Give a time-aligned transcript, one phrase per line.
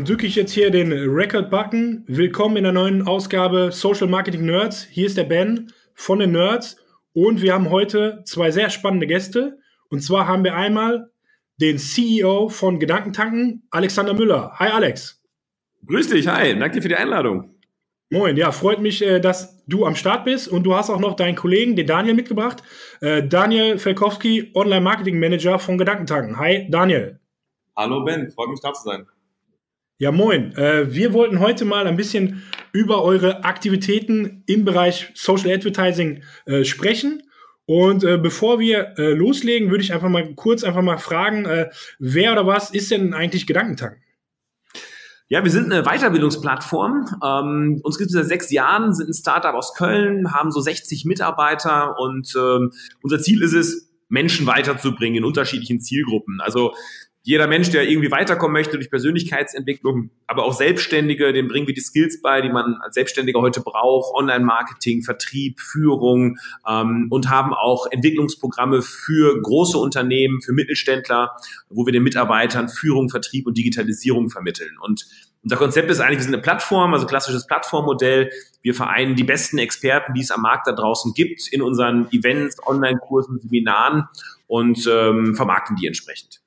[0.00, 2.04] Dann drücke ich jetzt hier den Record-Button.
[2.06, 4.84] Willkommen in der neuen Ausgabe Social Marketing Nerds.
[4.84, 6.78] Hier ist der Ben von den Nerds
[7.12, 9.58] und wir haben heute zwei sehr spannende Gäste.
[9.90, 11.10] Und zwar haben wir einmal
[11.58, 14.52] den CEO von Gedankentanken, Alexander Müller.
[14.54, 15.22] Hi Alex.
[15.86, 17.56] Grüß dich, hi, danke für die Einladung.
[18.08, 21.14] Moin, ja, freut mich, äh, dass du am Start bist und du hast auch noch
[21.14, 22.62] deinen Kollegen, den Daniel, mitgebracht.
[23.02, 26.38] Äh, Daniel Felkowski, Online-Marketing-Manager von Gedankentanken.
[26.38, 27.20] Hi, Daniel.
[27.76, 29.06] Hallo Ben, freut mich da zu sein.
[30.00, 30.56] Ja, moin.
[30.56, 36.64] Äh, wir wollten heute mal ein bisschen über eure Aktivitäten im Bereich Social Advertising äh,
[36.64, 37.22] sprechen.
[37.66, 41.68] Und äh, bevor wir äh, loslegen, würde ich einfach mal kurz einfach mal fragen, äh,
[41.98, 43.98] wer oder was ist denn eigentlich Gedankentank?
[45.28, 47.04] Ja, wir sind eine Weiterbildungsplattform.
[47.22, 51.04] Ähm, uns gibt es seit sechs Jahren, sind ein Startup aus Köln, haben so 60
[51.04, 52.72] Mitarbeiter und ähm,
[53.02, 56.40] unser Ziel ist es, Menschen weiterzubringen in unterschiedlichen Zielgruppen.
[56.40, 56.72] Also
[57.22, 61.80] jeder Mensch, der irgendwie weiterkommen möchte durch Persönlichkeitsentwicklung, aber auch Selbstständige, dem bringen wir die
[61.80, 67.86] Skills bei, die man als Selbstständiger heute braucht, Online-Marketing, Vertrieb, Führung ähm, und haben auch
[67.90, 71.36] Entwicklungsprogramme für große Unternehmen, für Mittelständler,
[71.68, 74.76] wo wir den Mitarbeitern Führung, Vertrieb und Digitalisierung vermitteln.
[74.80, 75.06] Und
[75.42, 78.30] unser Konzept ist eigentlich, wir sind eine Plattform, also klassisches Plattformmodell.
[78.62, 82.56] Wir vereinen die besten Experten, die es am Markt da draußen gibt, in unseren Events,
[82.66, 84.04] Online-Kursen, Seminaren
[84.46, 86.40] und ähm, vermarkten die entsprechend.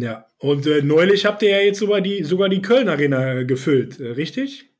[0.00, 3.44] Ja, und äh, neulich habt ihr ja jetzt sogar die, sogar die Köln Arena äh,
[3.44, 4.70] gefüllt, äh, richtig?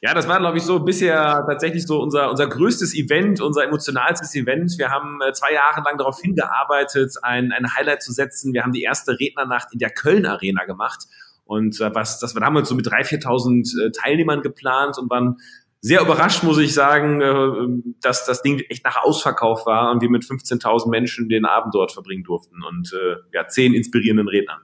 [0.00, 4.34] Ja, das war, glaube ich, so bisher tatsächlich so unser, unser größtes Event, unser emotionalstes
[4.34, 4.76] Event.
[4.78, 8.52] Wir haben äh, zwei Jahre lang darauf hingearbeitet, ein, ein Highlight zu setzen.
[8.52, 11.04] Wir haben die erste Rednernacht in der Köln Arena gemacht.
[11.44, 15.36] Und äh, was, das war damals so mit 3.000, 4.000 äh, Teilnehmern geplant und waren
[15.80, 20.10] sehr überrascht, muss ich sagen, äh, dass das Ding echt nach Ausverkauf war und wir
[20.10, 24.60] mit 15.000 Menschen den Abend dort verbringen durften und äh, ja, zehn inspirierenden Rednern.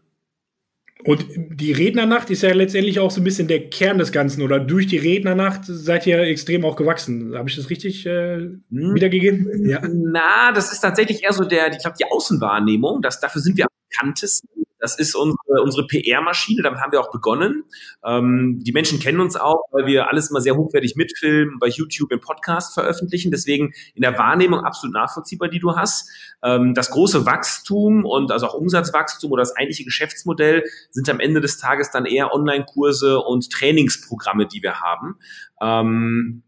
[1.05, 4.59] Und die Rednernacht ist ja letztendlich auch so ein bisschen der Kern des Ganzen, oder
[4.59, 7.37] durch die Rednernacht seid ihr extrem auch gewachsen.
[7.37, 8.61] Habe ich das richtig äh, hm.
[8.71, 9.69] wiedergegeben?
[9.69, 9.83] Ja.
[9.89, 13.03] Na, das ist tatsächlich eher so der, ich glaube, die Außenwahrnehmung.
[13.03, 14.49] Das, dafür sind wir am bekanntesten.
[14.87, 17.65] Das ist unsere, unsere PR-Maschine, damit haben wir auch begonnen.
[18.05, 22.13] Ähm, die Menschen kennen uns auch, weil wir alles immer sehr hochwertig mitfilmen, bei YouTube
[22.13, 23.33] im Podcast veröffentlichen.
[23.33, 26.09] Deswegen in der Wahrnehmung absolut nachvollziehbar, die du hast.
[26.45, 31.41] Ähm, das große Wachstum und also auch Umsatzwachstum oder das eigentliche Geschäftsmodell sind am Ende
[31.41, 35.17] des Tages dann eher Online-Kurse und Trainingsprogramme, die wir haben.
[35.61, 36.45] Ähm,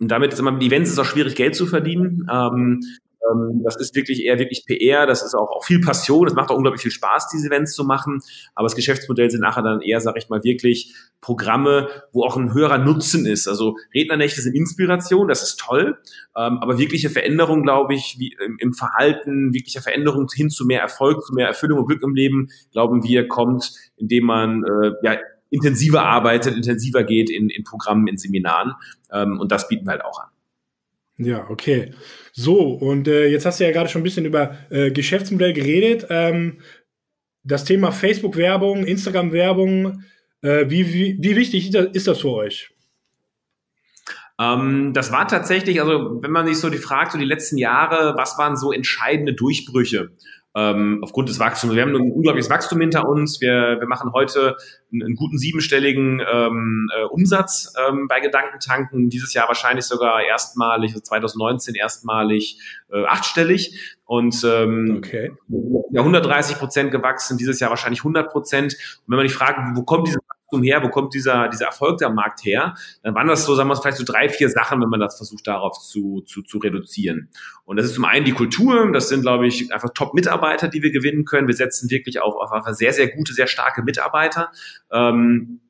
[0.00, 2.26] und damit ist immer mit Events ist auch schwierig, Geld zu verdienen.
[2.28, 2.80] Ähm,
[3.30, 6.50] ähm, das ist wirklich eher wirklich PR, das ist auch, auch viel Passion, es macht
[6.50, 8.20] auch unglaublich viel Spaß, diese Events zu machen,
[8.54, 12.52] aber das Geschäftsmodell sind nachher dann eher, sag ich mal, wirklich Programme, wo auch ein
[12.52, 13.48] höherer Nutzen ist.
[13.48, 15.98] Also Rednernächte sind Inspiration, das ist toll,
[16.36, 20.80] ähm, aber wirkliche Veränderung, glaube ich, wie im, im Verhalten, wirkliche Veränderung hin zu mehr
[20.80, 25.16] Erfolg, zu mehr Erfüllung und Glück im Leben, glauben wir, kommt, indem man äh, ja
[25.50, 28.74] intensiver arbeitet, intensiver geht in, in Programmen, in Seminaren.
[29.12, 30.28] Ähm, und das bieten wir halt auch an.
[31.18, 31.94] Ja, okay.
[32.32, 36.06] So, und äh, jetzt hast du ja gerade schon ein bisschen über äh, Geschäftsmodell geredet.
[36.10, 36.60] Ähm,
[37.42, 40.02] das Thema Facebook-Werbung, Instagram-Werbung,
[40.42, 42.70] äh, wie, wie, wie wichtig ist das für euch?
[44.38, 48.14] Ähm, das war tatsächlich, also wenn man sich so die fragt, so die letzten Jahre,
[48.16, 50.10] was waren so entscheidende Durchbrüche?
[50.56, 51.74] Ähm, aufgrund des Wachstums.
[51.74, 53.42] Wir haben ein unglaubliches Wachstum hinter uns.
[53.42, 54.56] Wir, wir machen heute
[54.90, 59.10] einen, einen guten siebenstelligen ähm, äh, Umsatz ähm, bei Gedankentanken.
[59.10, 62.58] Dieses Jahr wahrscheinlich sogar erstmalig, also 2019 erstmalig
[62.90, 63.95] äh, achtstellig.
[64.06, 65.32] Und ähm, okay.
[65.90, 68.74] ja, 130 Prozent gewachsen, dieses Jahr wahrscheinlich 100 Prozent.
[68.74, 71.98] Und wenn man sich fragt, wo kommt diese Wachstum her, wo kommt dieser, dieser Erfolg
[71.98, 74.88] der Markt her, dann waren das so, sagen wir vielleicht so drei, vier Sachen, wenn
[74.88, 77.30] man das versucht, darauf zu, zu, zu reduzieren.
[77.64, 80.92] Und das ist zum einen die Kultur, das sind, glaube ich, einfach Top-Mitarbeiter, die wir
[80.92, 81.48] gewinnen können.
[81.48, 84.52] Wir setzen wirklich auf, auf einfach sehr, sehr gute, sehr starke Mitarbeiter.
[84.92, 85.60] Ähm,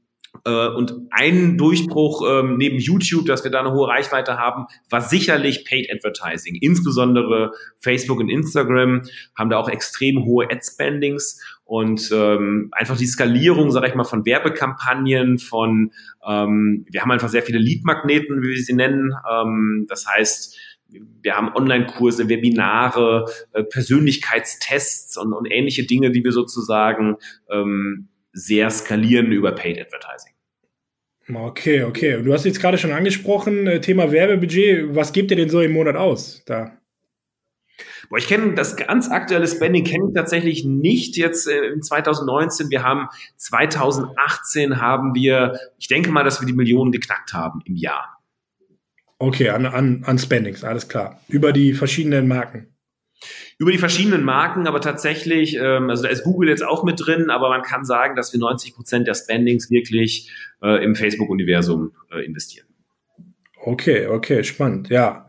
[0.47, 5.01] äh, und ein Durchbruch ähm, neben YouTube, dass wir da eine hohe Reichweite haben, war
[5.01, 6.57] sicherlich Paid Advertising.
[6.61, 9.03] Insbesondere Facebook und Instagram
[9.37, 14.25] haben da auch extrem hohe Ad-Spendings und ähm, einfach die Skalierung, sage ich mal, von
[14.25, 15.91] Werbekampagnen, von
[16.25, 19.13] ähm, wir haben einfach sehr viele Lead-Magneten, wie wir sie nennen.
[19.29, 20.57] Ähm, das heißt,
[21.23, 27.17] wir haben Online-Kurse, Webinare, äh, Persönlichkeitstests und, und ähnliche Dinge, die wir sozusagen
[27.51, 30.36] ähm, sehr skalieren über Paid Advertising.
[31.33, 32.15] Okay, okay.
[32.17, 34.95] Und du hast jetzt gerade schon angesprochen, äh, Thema Werbebudget.
[34.95, 36.79] Was gebt ihr denn so im Monat aus da?
[38.09, 42.71] Boah, ich kenne das ganz aktuelle Spending kenne ich tatsächlich nicht jetzt äh, in 2019.
[42.71, 47.75] Wir haben 2018 haben wir, ich denke mal, dass wir die Millionen geknackt haben im
[47.75, 48.21] Jahr.
[49.19, 51.21] Okay, an, an, an Spendings, alles klar.
[51.29, 52.76] Über die verschiedenen Marken.
[53.59, 57.31] Über die verschiedenen Marken, aber tatsächlich, ähm, also da ist Google jetzt auch mit drin,
[57.31, 60.31] aber man kann sagen, dass wir 90 Prozent der Spendings wirklich
[60.63, 62.67] äh, im Facebook-Universum äh, investieren.
[63.59, 65.27] Okay, okay, spannend, ja.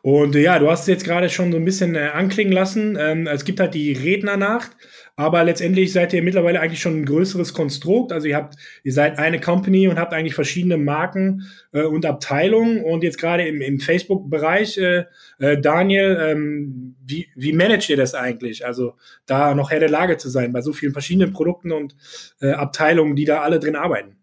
[0.00, 2.96] Und äh, ja, du hast es jetzt gerade schon so ein bisschen äh, anklingen lassen.
[2.98, 4.70] Ähm, es gibt halt die Rednernacht.
[5.16, 8.10] Aber letztendlich seid ihr mittlerweile eigentlich schon ein größeres Konstrukt.
[8.10, 12.82] Also ihr habt, ihr seid eine Company und habt eigentlich verschiedene Marken äh, und Abteilungen.
[12.82, 15.04] Und jetzt gerade im, im Facebook-Bereich, äh,
[15.38, 18.66] äh, Daniel, ähm, wie, wie managt ihr das eigentlich?
[18.66, 21.94] Also da noch Herr der Lage zu sein bei so vielen verschiedenen Produkten und
[22.40, 24.16] äh, Abteilungen, die da alle drin arbeiten.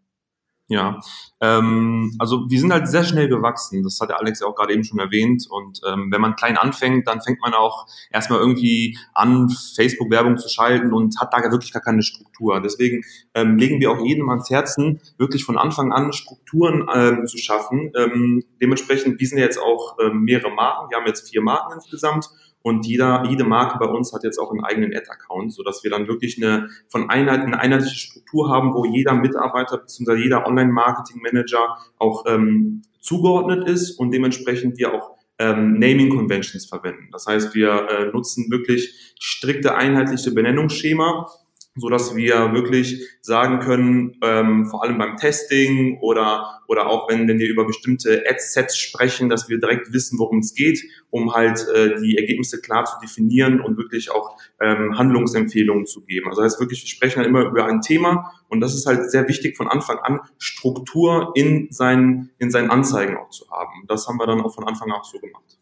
[0.71, 1.01] Ja,
[1.41, 3.83] ähm, also wir sind halt sehr schnell gewachsen.
[3.83, 5.45] Das hat der Alex ja auch gerade eben schon erwähnt.
[5.49, 10.47] Und ähm, wenn man klein anfängt, dann fängt man auch erstmal irgendwie an, Facebook-Werbung zu
[10.47, 12.61] schalten und hat da wirklich gar keine Struktur.
[12.61, 13.03] Deswegen
[13.33, 17.91] ähm, legen wir auch jedem ans Herzen, wirklich von Anfang an Strukturen ähm, zu schaffen.
[17.97, 20.89] Ähm, dementsprechend, wir sind ja jetzt auch ähm, mehrere Marken.
[20.89, 22.29] Wir haben jetzt vier Marken insgesamt
[22.63, 25.91] und jeder, jede Marke bei uns hat jetzt auch einen eigenen Ad-Account, so dass wir
[25.91, 30.15] dann wirklich eine von Einheit, eine einheitliche Struktur haben, wo jeder Mitarbeiter bzw.
[30.15, 37.09] jeder Online-Marketing-Manager auch ähm, zugeordnet ist und dementsprechend wir auch ähm, Naming Conventions verwenden.
[37.11, 41.27] Das heißt, wir äh, nutzen wirklich strikte einheitliche Benennungsschema,
[41.75, 47.27] so dass wir wirklich sagen können, ähm, vor allem beim Testing oder oder auch wenn,
[47.27, 51.65] wenn wir über bestimmte Ad-Sets sprechen, dass wir direkt wissen, worum es geht, um halt
[51.73, 56.27] äh, die Ergebnisse klar zu definieren und wirklich auch ähm, Handlungsempfehlungen zu geben.
[56.27, 59.09] Also das heißt wirklich, wir sprechen dann immer über ein Thema und das ist halt
[59.09, 63.85] sehr wichtig von Anfang an, Struktur in seinen in seinen Anzeigen auch zu haben.
[63.87, 65.57] Das haben wir dann auch von Anfang an auch so gemacht.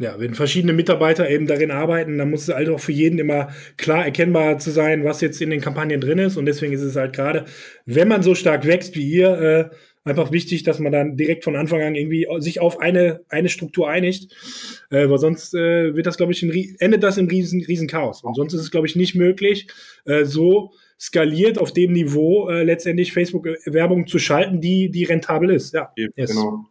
[0.00, 3.48] Ja, wenn verschiedene Mitarbeiter eben darin arbeiten, dann muss es halt auch für jeden immer
[3.76, 6.36] klar erkennbar zu sein, was jetzt in den Kampagnen drin ist.
[6.36, 7.46] Und deswegen ist es halt gerade,
[7.84, 11.56] wenn man so stark wächst wie ihr, äh, einfach wichtig, dass man dann direkt von
[11.56, 14.32] Anfang an irgendwie sich auf eine, eine Struktur einigt.
[14.90, 18.22] Äh, weil sonst äh, wird das, glaube ich, ein, endet das im riesen, riesen Chaos.
[18.22, 19.66] Und sonst ist es, glaube ich, nicht möglich,
[20.04, 25.74] äh, so skaliert auf dem Niveau äh, letztendlich Facebook-Werbung zu schalten, die, die rentabel ist.
[25.74, 26.30] Ja, yes.
[26.30, 26.66] genau.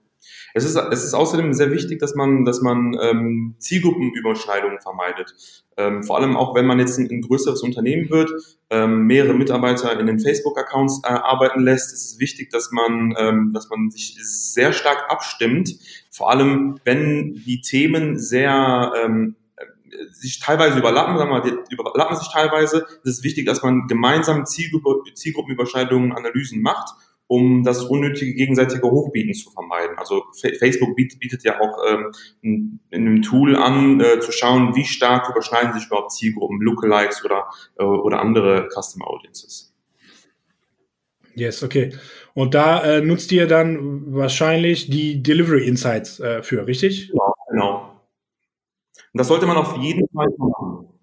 [0.57, 5.33] Es ist, es ist außerdem sehr wichtig, dass man, dass man ähm, Zielgruppenüberschneidungen vermeidet.
[5.77, 8.31] Ähm, vor allem auch, wenn man jetzt ein, ein größeres Unternehmen wird,
[8.71, 13.51] ähm, mehrere Mitarbeiter in den Facebook-Accounts äh, arbeiten lässt, ist es wichtig, dass man, ähm,
[13.53, 15.75] dass man sich sehr stark abstimmt.
[16.09, 19.35] Vor allem, wenn die Themen sehr ähm,
[20.11, 24.45] sich teilweise überlappen, sagen wir mal, überlappen sich teilweise, ist es wichtig, dass man gemeinsam
[24.45, 26.95] Zielgruppe, Zielgruppenüberschneidungen, Analysen macht
[27.27, 29.97] um das unnötige gegenseitige Hochbieten zu vermeiden.
[29.97, 30.23] Also
[30.59, 35.73] Facebook bietet ja auch ähm, in einem Tool an, äh, zu schauen, wie stark überschneiden
[35.73, 37.47] sich überhaupt Zielgruppen, Lookalikes oder,
[37.77, 39.73] äh, oder andere Customer Audiences.
[41.35, 41.93] Yes, okay.
[42.33, 47.09] Und da äh, nutzt ihr dann wahrscheinlich die Delivery Insights äh, für, richtig?
[47.09, 48.01] Genau, genau.
[49.13, 50.96] Und das sollte man auf jeden Fall machen.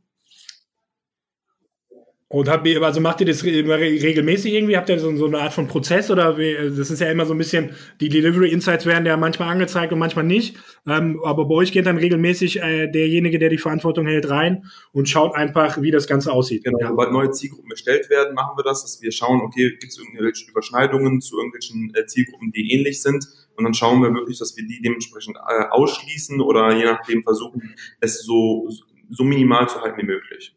[2.34, 4.76] Und habt ihr, also macht ihr das regelmäßig irgendwie?
[4.76, 7.32] Habt ihr so, so eine Art von Prozess oder wie, das ist ja immer so
[7.32, 10.56] ein bisschen, die Delivery Insights werden ja manchmal angezeigt und manchmal nicht.
[10.84, 15.08] Ähm, aber bei euch geht dann regelmäßig äh, derjenige, der die Verantwortung hält, rein und
[15.08, 16.64] schaut einfach, wie das Ganze aussieht.
[16.64, 16.88] Genau, ja.
[16.88, 20.50] sobald neue Zielgruppen erstellt werden, machen wir das, dass wir schauen, okay, gibt es irgendwelche
[20.50, 23.24] Überschneidungen zu irgendwelchen äh, Zielgruppen, die ähnlich sind.
[23.54, 27.76] Und dann schauen wir wirklich, dass wir die dementsprechend äh, ausschließen oder je nachdem versuchen,
[28.00, 28.68] es so,
[29.08, 30.52] so minimal zu halten wie möglich.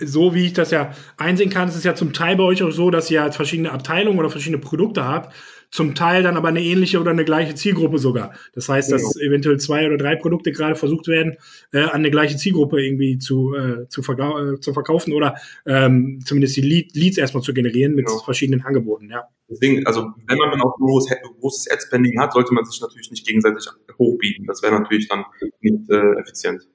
[0.00, 2.70] So wie ich das ja einsehen kann, ist es ja zum Teil bei euch auch
[2.70, 5.34] so, dass ihr halt verschiedene Abteilungen oder verschiedene Produkte habt,
[5.70, 8.32] zum Teil dann aber eine ähnliche oder eine gleiche Zielgruppe sogar.
[8.54, 9.26] Das heißt, dass genau.
[9.26, 11.36] eventuell zwei oder drei Produkte gerade versucht werden,
[11.72, 15.36] äh, an eine gleiche Zielgruppe irgendwie zu, äh, zu, äh, zu verkaufen oder
[15.66, 18.18] ähm, zumindest die Lead Leads erstmal zu generieren mit genau.
[18.18, 19.28] verschiedenen Angeboten, ja.
[19.48, 23.26] Deswegen, also wenn man dann auch großes, großes Ad-Spending hat, sollte man sich natürlich nicht
[23.26, 23.66] gegenseitig
[23.98, 24.46] hochbieten.
[24.46, 25.24] Das wäre natürlich dann
[25.60, 26.68] nicht äh, effizient.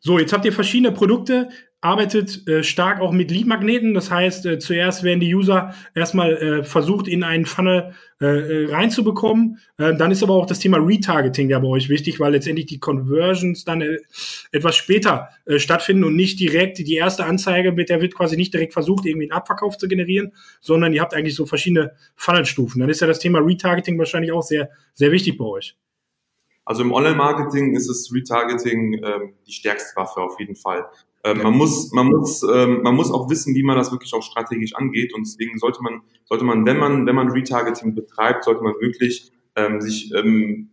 [0.00, 1.48] So, jetzt habt ihr verschiedene Produkte
[1.80, 3.94] arbeitet äh, stark auch mit Lead-Magneten.
[3.94, 8.72] Das heißt, äh, zuerst werden die User erstmal äh, versucht, in einen Funnel äh, äh
[8.72, 9.58] reinzubekommen.
[9.76, 12.80] Äh, dann ist aber auch das Thema Retargeting ja bei euch wichtig, weil letztendlich die
[12.80, 13.98] Conversions dann äh,
[14.50, 18.52] etwas später äh, stattfinden und nicht direkt die erste Anzeige, mit der wird quasi nicht
[18.52, 22.80] direkt versucht, irgendwie einen Abverkauf zu generieren, sondern ihr habt eigentlich so verschiedene Funnelstufen.
[22.80, 25.76] Dann ist ja das Thema Retargeting wahrscheinlich auch sehr, sehr wichtig bei euch.
[26.64, 30.84] Also im Online-Marketing ist es Retargeting ähm, die stärkste Waffe auf jeden Fall.
[31.24, 34.22] Ähm, man muss, man muss, ähm, man muss auch wissen, wie man das wirklich auch
[34.22, 38.62] strategisch angeht und deswegen sollte man, sollte man, wenn man, wenn man Retargeting betreibt, sollte
[38.62, 40.70] man wirklich ähm, sich ähm,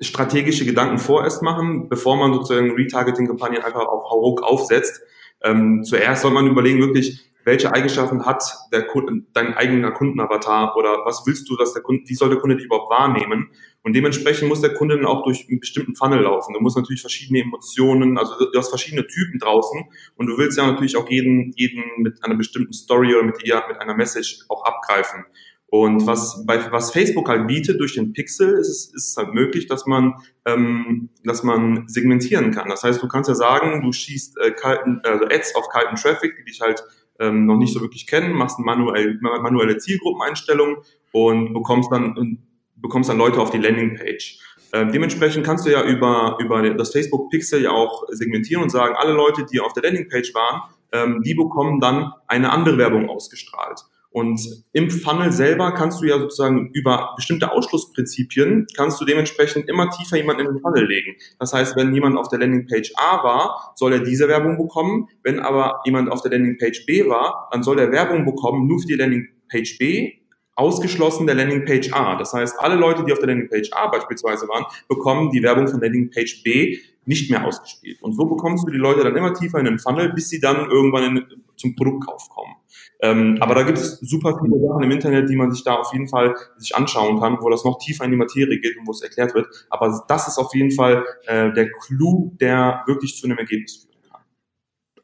[0.00, 5.00] strategische Gedanken vorerst machen, bevor man sozusagen Retargeting-Kampagnen einfach auf Hauruck aufsetzt.
[5.42, 11.04] Ähm, zuerst soll man überlegen, wirklich, welche Eigenschaften hat der Kunde, dein eigener Kundenavatar oder
[11.04, 13.50] was willst du, dass der Kunde, wie soll der Kunde dich überhaupt wahrnehmen?
[13.84, 16.54] Und dementsprechend muss der Kunde dann auch durch einen bestimmten Funnel laufen.
[16.54, 19.84] Du musst natürlich verschiedene Emotionen, also du hast verschiedene Typen draußen
[20.16, 23.62] und du willst ja natürlich auch jeden, jeden mit einer bestimmten Story oder mit, ihr,
[23.68, 25.24] mit einer Message auch abgreifen.
[25.68, 29.68] Und was, bei, was Facebook halt bietet durch den Pixel, ist es ist halt möglich,
[29.68, 30.14] dass man,
[30.46, 32.68] ähm, dass man segmentieren kann.
[32.68, 36.36] Das heißt, du kannst ja sagen, du schießt äh, kalten, also Ads auf kalten Traffic,
[36.36, 36.82] die dich halt
[37.20, 40.78] ähm, noch nicht so wirklich kennen, machst manuell, manuelle Zielgruppeneinstellung
[41.12, 42.38] und bekommst dann,
[42.76, 44.38] bekommst dann Leute auf die Landingpage.
[44.72, 48.94] Ähm, dementsprechend kannst du ja über, über das Facebook Pixel ja auch segmentieren und sagen,
[48.96, 53.80] alle Leute, die auf der Landingpage waren, ähm, die bekommen dann eine andere Werbung ausgestrahlt.
[54.16, 59.90] Und im Funnel selber kannst du ja sozusagen über bestimmte Ausschlussprinzipien, kannst du dementsprechend immer
[59.90, 61.16] tiefer jemanden in den Funnel legen.
[61.38, 65.08] Das heißt, wenn jemand auf der Landingpage A war, soll er diese Werbung bekommen.
[65.22, 68.86] Wenn aber jemand auf der Landingpage B war, dann soll er Werbung bekommen nur für
[68.86, 70.14] die Landingpage B,
[70.56, 72.16] ausgeschlossen der Landingpage A.
[72.16, 75.80] Das heißt, alle Leute, die auf der Landingpage A beispielsweise waren, bekommen die Werbung von
[75.80, 78.02] Landingpage B nicht mehr ausgespielt.
[78.02, 80.68] Und so bekommst du die Leute dann immer tiefer in den Funnel, bis sie dann
[80.68, 82.54] irgendwann in, zum Produktkauf kommen.
[83.00, 85.92] Ähm, aber da gibt es super viele Sachen im Internet, die man sich da auf
[85.92, 88.90] jeden Fall sich anschauen kann, wo das noch tiefer in die Materie geht und wo
[88.90, 89.46] es erklärt wird.
[89.70, 93.85] Aber das ist auf jeden Fall äh, der Clou, der wirklich zu einem Ergebnis kann.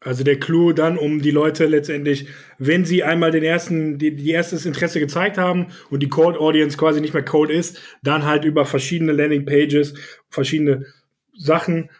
[0.04, 2.26] Also der Clou dann, um die Leute letztendlich,
[2.58, 6.76] wenn sie einmal den ersten, die, die erstes Interesse gezeigt haben und die Cold Audience
[6.76, 9.94] quasi nicht mehr cold ist, dann halt über verschiedene Landing Pages,
[10.28, 10.86] verschiedene
[11.36, 11.90] Sachen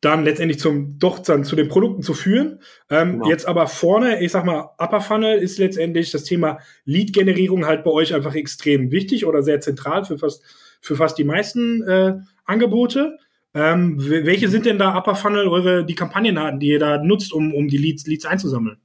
[0.00, 2.60] dann letztendlich zum doch dann zu den Produkten zu führen.
[2.88, 3.28] Ähm, genau.
[3.28, 7.90] Jetzt aber vorne, ich sag mal, Upper Funnel ist letztendlich das Thema Lead-Generierung halt bei
[7.90, 10.44] euch einfach extrem wichtig oder sehr zentral für fast
[10.80, 13.18] für fast die meisten äh, Angebote.
[13.58, 17.52] Ähm, welche sind denn da Upper Funnel eure die Kampagnenarten, die ihr da nutzt, um,
[17.52, 18.78] um die Leads, Leads einzusammeln?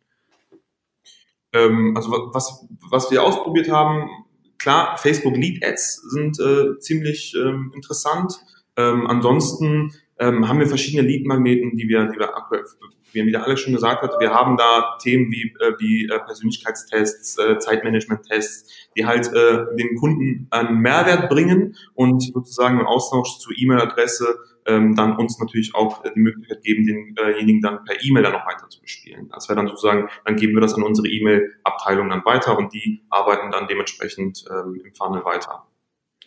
[1.53, 4.09] Ähm, also was, was wir ausprobiert haben,
[4.57, 8.33] klar, Facebook Lead Ads sind äh, ziemlich ähm, interessant.
[8.75, 12.63] Ähm, ansonsten ähm, haben wir verschiedene Lead-Magneten, die wir, die wir aktuell,
[13.11, 16.17] wie er wieder alle schon gesagt hat, wir haben da Themen wie, äh, wie äh,
[16.17, 23.37] Persönlichkeitstests, äh, Zeitmanagement-Tests, die halt äh, dem Kunden einen Mehrwert bringen und sozusagen im Austausch
[23.37, 28.33] zur E-Mail-Adresse ähm, dann uns natürlich auch die Möglichkeit geben, denjenigen dann per E-Mail dann
[28.33, 29.29] noch weiter zu bespielen.
[29.33, 33.03] Das wäre dann sozusagen, dann geben wir das an unsere E-Mail-Abteilung dann weiter und die
[33.09, 35.67] arbeiten dann dementsprechend ähm, im Funnel weiter.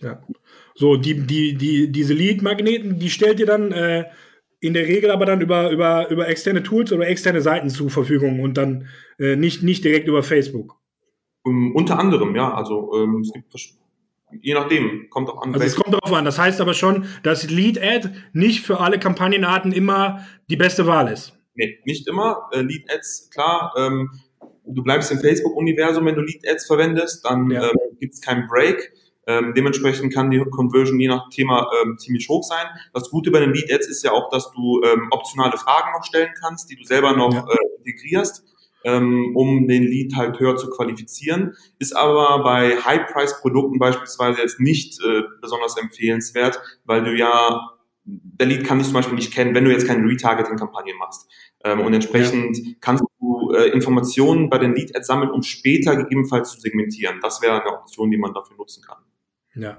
[0.00, 0.22] Ja.
[0.74, 4.04] So, die, die, die, diese Lead-Magneten, die stellt ihr dann äh,
[4.60, 8.40] in der Regel aber dann über, über, über externe Tools oder externe Seiten zur Verfügung
[8.40, 8.88] und dann
[9.18, 10.76] äh, nicht, nicht direkt über Facebook.
[11.42, 12.52] Um, unter anderem, ja.
[12.52, 13.52] Also ähm, es gibt
[14.42, 15.54] je nachdem, kommt auch an.
[15.54, 16.24] Also es kommt darauf an.
[16.24, 21.32] Das heißt aber schon, dass Lead-Ad nicht für alle Kampagnenarten immer die beste Wahl ist.
[21.54, 22.48] Nee, nicht immer.
[22.52, 24.10] Äh, Lead-Ads, klar, ähm,
[24.66, 27.64] du bleibst im Facebook-Universum, wenn du Lead-Ads verwendest, dann ja.
[27.64, 28.92] ähm, gibt es keinen Break.
[29.28, 32.66] Ähm, dementsprechend kann die Conversion je nach Thema ähm, ziemlich hoch sein.
[32.92, 36.04] Das Gute bei den Lead Ads ist ja auch, dass du ähm, optionale Fragen noch
[36.04, 37.44] stellen kannst, die du selber noch ja.
[37.44, 38.44] äh, integrierst,
[38.86, 41.54] ähm, um den Lead halt höher zu qualifizieren.
[41.78, 47.72] Ist aber bei High-Price-Produkten beispielsweise jetzt nicht äh, besonders empfehlenswert, weil du ja
[48.06, 51.28] der Lead kann dich zum Beispiel nicht kennen, wenn du jetzt keine Retargeting-Kampagne machst.
[51.64, 52.72] Ähm, und entsprechend ja.
[52.80, 57.18] kannst du äh, Informationen bei den Lead-Ads sammeln, um später gegebenenfalls zu segmentieren.
[57.20, 58.98] Das wäre eine Option, die man dafür nutzen kann.
[59.56, 59.78] Ja.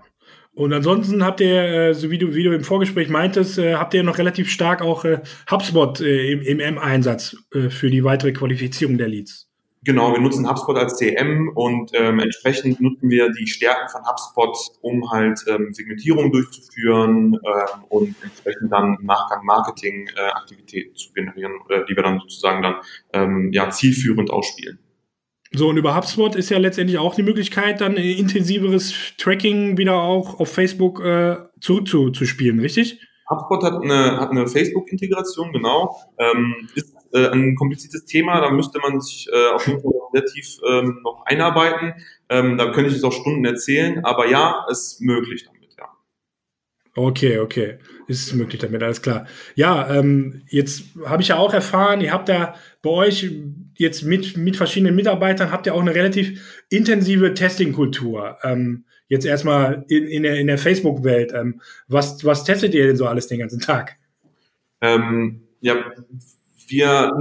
[0.57, 3.93] Und ansonsten habt ihr, äh, so wie du, wie du im Vorgespräch meintest, äh, habt
[3.93, 5.19] ihr noch relativ stark auch äh,
[5.51, 7.37] HubSpot im, im M-Einsatz
[7.69, 9.47] für die weitere Qualifizierung der Leads.
[9.83, 14.57] Genau, wir nutzen HubSpot als CM und ähm, entsprechend nutzen wir die Stärken von HubSpot,
[14.81, 21.53] um halt ähm, Segmentierung durchzuführen ähm, und entsprechend dann im Nachgang Marketing-Aktivitäten äh, zu generieren,
[21.69, 22.75] äh, die wir dann sozusagen dann
[23.13, 24.79] ähm, ja zielführend ausspielen.
[25.53, 30.39] So, und über HubSpot ist ja letztendlich auch die Möglichkeit, dann intensiveres Tracking wieder auch
[30.39, 32.99] auf Facebook äh, zurückzuspielen, richtig?
[33.29, 35.95] HubSpot hat eine, hat eine Facebook-Integration, genau.
[36.17, 40.25] Ähm, ist äh, ein kompliziertes Thema, da müsste man sich äh, auf jeden Fall sehr
[40.25, 41.93] tief ähm, noch einarbeiten.
[42.29, 45.85] Ähm, da könnte ich jetzt auch Stunden erzählen, aber ja, es ist möglich damit, ja.
[46.95, 47.77] Okay, okay.
[48.07, 49.27] Ist möglich damit, alles klar.
[49.55, 53.29] Ja, ähm, jetzt habe ich ja auch erfahren, ihr habt da bei euch
[53.77, 58.37] jetzt mit, mit verschiedenen Mitarbeitern habt ihr auch eine relativ intensive Testing-Kultur.
[58.43, 61.31] Ähm, jetzt erstmal in, in der, in der Facebook-Welt.
[61.33, 63.97] Ähm, was, was testet ihr denn so alles den ganzen Tag?
[64.81, 65.75] Ähm, ja,
[66.67, 67.13] wir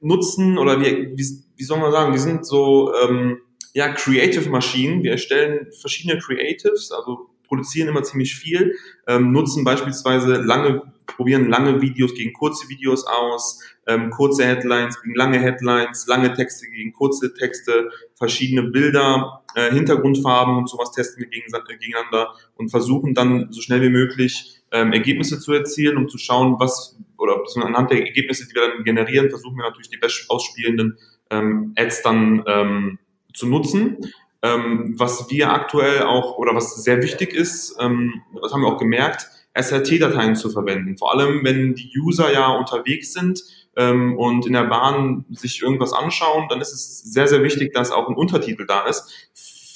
[0.00, 3.38] nutzen oder wir, wie, wie soll man sagen, wir sind so ähm,
[3.72, 5.02] ja Creative Maschinen.
[5.02, 8.76] Wir erstellen verschiedene Creatives, also produzieren immer ziemlich viel,
[9.08, 15.16] ähm, nutzen beispielsweise lange, probieren lange Videos gegen kurze Videos aus, ähm, kurze Headlines gegen
[15.16, 21.28] lange Headlines, lange Texte gegen kurze Texte, verschiedene Bilder, äh, Hintergrundfarben und sowas testen wir
[21.28, 26.60] gegeneinander und versuchen dann so schnell wie möglich ähm, Ergebnisse zu erzielen, um zu schauen,
[26.60, 30.96] was oder anhand der Ergebnisse, die wir dann generieren, versuchen wir natürlich die best ausspielenden
[31.30, 32.98] ähm, Ads dann ähm,
[33.34, 33.98] zu nutzen.
[34.42, 38.78] Ähm, was wir aktuell auch oder was sehr wichtig ist, ähm, das haben wir auch
[38.78, 40.96] gemerkt, SRT-Dateien zu verwenden.
[40.96, 43.42] Vor allem, wenn die User ja unterwegs sind
[43.76, 47.90] ähm, und in der Bahn sich irgendwas anschauen, dann ist es sehr, sehr wichtig, dass
[47.90, 49.30] auch ein Untertitel da ist.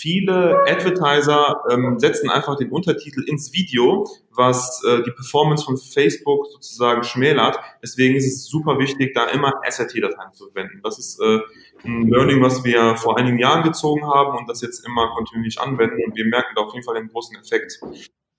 [0.05, 6.47] Viele Advertiser ähm, setzen einfach den Untertitel ins Video, was äh, die Performance von Facebook
[6.53, 7.59] sozusagen schmälert.
[7.83, 10.83] Deswegen ist es super wichtig, da immer SRT-Dateien zu verwenden.
[10.85, 11.39] Das ist äh,
[11.87, 15.97] ein Learning, was wir vor einigen Jahren gezogen haben und das jetzt immer kontinuierlich anwenden
[16.05, 17.81] und wir merken da auf jeden Fall den großen Effekt.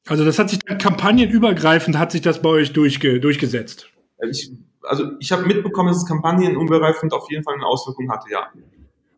[0.08, 3.90] Also das hat sich kampagnenübergreifend hat sich das bei euch durchge durchgesetzt.
[4.30, 4.52] Ich,
[4.84, 8.52] also ich habe mitbekommen, dass es kampagnenübergreifend auf jeden Fall eine Auswirkung hatte, ja.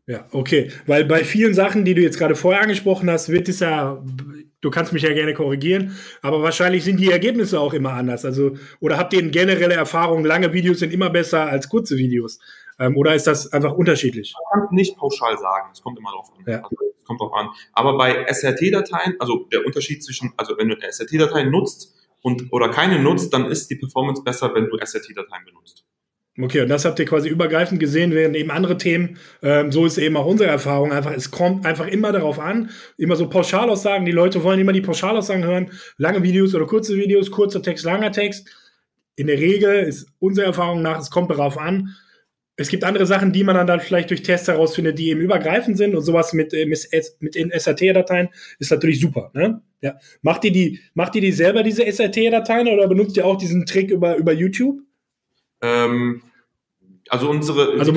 [0.07, 0.71] Ja, okay.
[0.85, 4.01] Weil bei vielen Sachen, die du jetzt gerade vorher angesprochen hast, wird es ja,
[4.61, 8.23] du kannst mich ja gerne korrigieren, aber wahrscheinlich sind die Ergebnisse auch immer anders.
[8.23, 12.39] Also, oder habt ihr eine generelle Erfahrung, lange Videos sind immer besser als kurze Videos?
[12.79, 14.33] Ähm, oder ist das einfach unterschiedlich?
[14.53, 16.43] Man kann nicht pauschal sagen, es kommt immer drauf an.
[16.47, 16.61] Ja.
[16.61, 17.49] Also, es kommt drauf an.
[17.73, 22.97] Aber bei SRT-Dateien, also der Unterschied zwischen, also wenn du SRT-Dateien nutzt und oder keine
[22.99, 25.85] nutzt, dann ist die Performance besser, wenn du SRT-Dateien benutzt.
[26.39, 29.97] Okay, und das habt ihr quasi übergreifend gesehen, während eben andere Themen, ähm, so ist
[29.97, 34.11] eben auch unsere Erfahrung, einfach, es kommt einfach immer darauf an, immer so Pauschalaussagen, die
[34.11, 38.47] Leute wollen immer die Pauschalaussagen hören, lange Videos oder kurze Videos, kurzer Text, langer Text.
[39.15, 41.95] In der Regel ist unsere Erfahrung nach, es kommt darauf an.
[42.55, 45.95] Es gibt andere Sachen, die man dann, vielleicht durch Tests herausfindet, die eben übergreifend sind
[45.95, 48.29] und sowas mit, äh, mit, den SRT-Dateien
[48.59, 49.31] ist natürlich super.
[49.33, 49.61] Ne?
[49.81, 49.97] Ja.
[50.21, 53.89] Macht ihr die, macht ihr die selber, diese SRT-Dateien, oder benutzt ihr auch diesen Trick
[53.89, 54.86] über, über YouTube?
[55.61, 56.21] Ähm,
[57.09, 57.93] also unsere also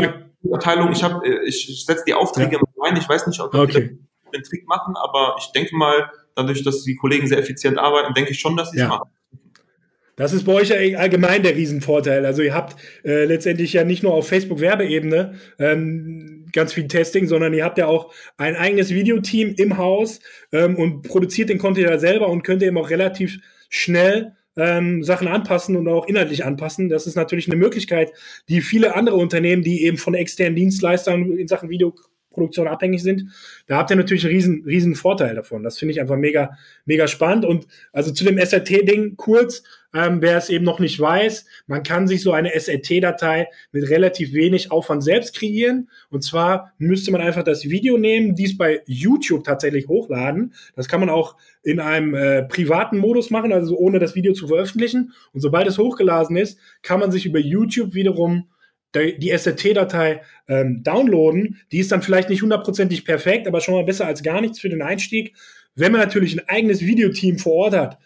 [0.53, 2.63] Abteilung, ich habe, äh, ich setze die Aufträge ja.
[2.83, 2.97] rein.
[2.97, 3.99] Ich weiß nicht, ob wir okay.
[4.33, 8.31] den Trick machen, aber ich denke mal, dadurch, dass die Kollegen sehr effizient arbeiten, denke
[8.31, 8.89] ich schon, dass sie es ja.
[8.89, 9.11] machen.
[10.17, 12.27] Das ist bei euch ja allgemein der Riesenvorteil.
[12.27, 17.55] Also ihr habt äh, letztendlich ja nicht nur auf Facebook-Werbeebene ähm, ganz viel Testing, sondern
[17.55, 20.21] ihr habt ja auch ein eigenes Videoteam im Haus
[20.53, 23.39] ähm, und produziert den Content ja selber und könnt eben auch relativ
[23.71, 26.91] schnell ähm, Sachen anpassen und auch inhaltlich anpassen.
[26.91, 28.13] Das ist natürlich eine Möglichkeit,
[28.49, 33.25] die viele andere Unternehmen, die eben von externen Dienstleistern in Sachen Videoproduktion abhängig sind,
[33.67, 35.63] da habt ihr natürlich einen riesen, riesen Vorteil davon.
[35.63, 37.47] Das finde ich einfach mega, mega spannend.
[37.47, 42.07] Und also zu dem SRT-Ding kurz, ähm, wer es eben noch nicht weiß, man kann
[42.07, 45.89] sich so eine SRT-Datei mit relativ wenig Aufwand selbst kreieren.
[46.11, 50.55] Und zwar müsste man einfach das Video nehmen, dies bei YouTube tatsächlich hochladen.
[50.77, 54.49] Das kann man auch in einem äh, privaten Modus machen, also ohne das Video zu
[54.49, 55.13] veröffentlichen.
[55.33, 58.49] Und sobald es hochgeladen ist, kann man sich über YouTube wiederum
[58.95, 61.61] die SRT-Datei ähm, downloaden.
[61.71, 64.69] Die ist dann vielleicht nicht hundertprozentig perfekt, aber schon mal besser als gar nichts für
[64.69, 65.37] den Einstieg.
[65.77, 67.99] Wenn man natürlich ein eigenes Videoteam vor Ort hat,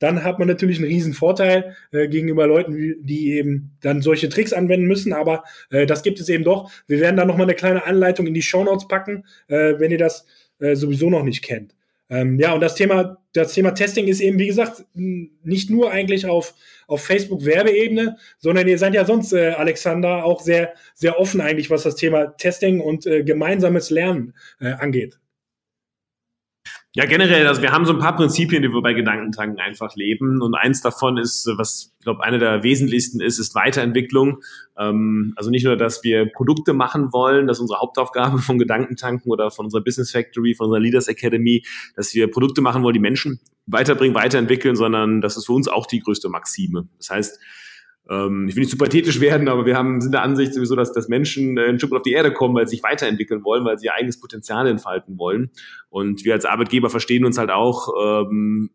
[0.00, 4.52] dann hat man natürlich einen riesen Vorteil äh, gegenüber Leuten, die eben dann solche Tricks
[4.52, 5.12] anwenden müssen.
[5.12, 6.70] Aber äh, das gibt es eben doch.
[6.88, 9.98] Wir werden da nochmal eine kleine Anleitung in die Show Notes packen, äh, wenn ihr
[9.98, 10.26] das
[10.58, 11.74] äh, sowieso noch nicht kennt.
[12.08, 16.26] Ähm, ja, und das Thema, das Thema Testing ist eben, wie gesagt, nicht nur eigentlich
[16.26, 16.54] auf,
[16.88, 21.84] auf Facebook-Werbeebene, sondern ihr seid ja sonst, äh, Alexander, auch sehr, sehr offen eigentlich, was
[21.84, 25.20] das Thema Testing und äh, gemeinsames Lernen äh, angeht.
[26.96, 30.42] Ja, generell, also wir haben so ein paar Prinzipien, die wir bei Gedankentanken einfach leben.
[30.42, 34.42] Und eins davon ist, was ich glaube, eine der wesentlichsten ist, ist Weiterentwicklung.
[34.76, 39.30] Ähm, also nicht nur, dass wir Produkte machen wollen, das ist unsere Hauptaufgabe von Gedankentanken
[39.30, 43.00] oder von unserer Business Factory, von unserer Leaders Academy, dass wir Produkte machen wollen, die
[43.00, 46.88] Menschen weiterbringen, weiterentwickeln, sondern das ist für uns auch die größte Maxime.
[46.98, 47.40] Das heißt,
[48.10, 50.92] ähm, ich will nicht zu pathetisch werden, aber wir haben, sind der Ansicht sowieso, dass,
[50.92, 53.78] dass Menschen äh, ein Stück auf die Erde kommen, weil sie sich weiterentwickeln wollen, weil
[53.78, 55.50] sie ihr eigenes Potenzial entfalten wollen.
[55.90, 58.70] Und wir als Arbeitgeber verstehen uns halt auch ähm,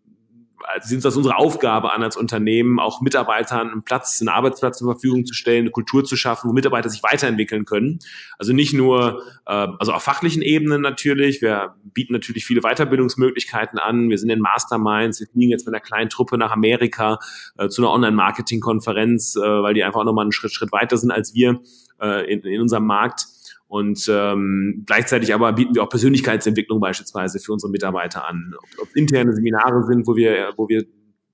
[0.81, 5.25] sind das unsere Aufgabe an als Unternehmen, auch Mitarbeitern einen Platz, einen Arbeitsplatz zur Verfügung
[5.25, 7.99] zu stellen, eine Kultur zu schaffen, wo Mitarbeiter sich weiterentwickeln können.
[8.37, 11.41] Also nicht nur, äh, also auf fachlichen Ebenen natürlich.
[11.41, 14.09] Wir bieten natürlich viele Weiterbildungsmöglichkeiten an.
[14.09, 15.19] Wir sind in Masterminds.
[15.19, 17.19] Wir fliegen jetzt mit einer kleinen Truppe nach Amerika
[17.57, 21.11] äh, zu einer Online-Marketing-Konferenz, äh, weil die einfach auch nochmal einen Schritt, Schritt weiter sind
[21.11, 21.61] als wir
[22.01, 23.27] äh, in, in unserem Markt.
[23.67, 28.53] Und ähm, gleichzeitig aber bieten wir auch Persönlichkeitsentwicklung beispielsweise für unsere Mitarbeiter an.
[28.57, 30.85] Ob, ob interne Seminare sind, wo wir, wo wir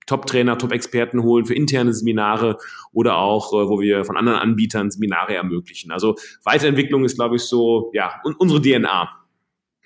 [0.05, 2.57] Top-Trainer, Top-Experten holen für interne Seminare
[2.93, 5.91] oder auch, äh, wo wir von anderen Anbietern Seminare ermöglichen.
[5.91, 9.09] Also Weiterentwicklung ist, glaube ich, so, ja, unsere DNA.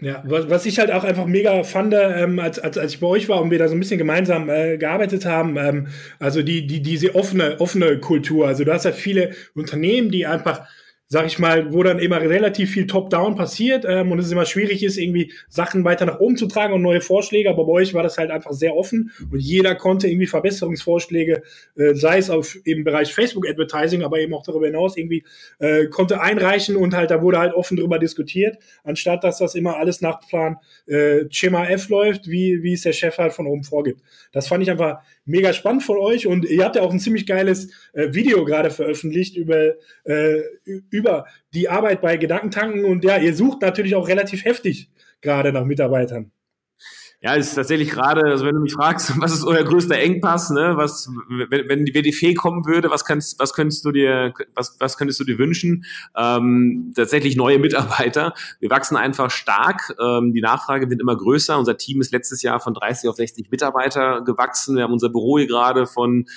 [0.02, 3.08] Ja, was, was ich halt auch einfach mega fand, ähm, als, als, als ich bei
[3.08, 5.88] euch war und wir da so ein bisschen gemeinsam äh, gearbeitet haben, ähm,
[6.20, 8.46] also die, die, diese offene, offene Kultur.
[8.46, 10.68] Also du hast halt viele Unternehmen, die einfach
[11.08, 14.84] sag ich mal, wo dann immer relativ viel Top-Down passiert ähm, und es immer schwierig
[14.84, 17.50] ist, irgendwie Sachen weiter nach oben zu tragen und neue Vorschläge.
[17.50, 21.44] Aber bei euch war das halt einfach sehr offen und jeder konnte irgendwie Verbesserungsvorschläge,
[21.76, 25.24] äh, sei es auf im Bereich Facebook-Advertising, aber eben auch darüber hinaus irgendwie
[25.60, 29.78] äh, konnte einreichen und halt da wurde halt offen drüber diskutiert, anstatt dass das immer
[29.78, 33.64] alles nach Plan äh, Schema F läuft, wie, wie es der Chef halt von oben
[33.64, 34.02] vorgibt.
[34.32, 37.26] Das fand ich einfach mega spannend von euch und ihr habt ja auch ein ziemlich
[37.26, 40.42] geiles äh, Video gerade veröffentlicht über, äh,
[40.90, 44.90] über die Arbeit bei Gedankentanken und ja, ihr sucht natürlich auch relativ heftig
[45.22, 46.32] gerade nach Mitarbeitern.
[47.26, 50.74] Ja, ist tatsächlich gerade, also wenn du mich fragst, was ist euer größter Engpass, ne?
[50.78, 51.10] Was,
[51.50, 55.20] wenn, wenn die WDF kommen würde, was kannst, was könntest du dir, was, was könntest
[55.20, 55.86] du dir wünschen?
[56.16, 58.36] Ähm, tatsächlich neue Mitarbeiter.
[58.60, 59.96] Wir wachsen einfach stark.
[60.00, 61.58] Ähm, die Nachfrage wird immer größer.
[61.58, 64.76] Unser Team ist letztes Jahr von 30 auf 60 Mitarbeiter gewachsen.
[64.76, 66.28] Wir haben unser Büro hier gerade von